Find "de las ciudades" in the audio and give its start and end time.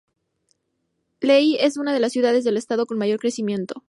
1.93-2.43